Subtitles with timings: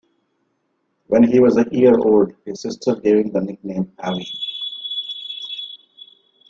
[1.05, 4.25] When he was a year old, his sister gave him the nickname Avi.